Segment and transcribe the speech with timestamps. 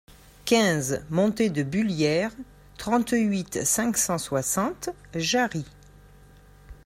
[0.45, 2.31] quinze montée de Bullières,
[2.79, 5.67] trente-huit, cinq cent soixante, Jarrie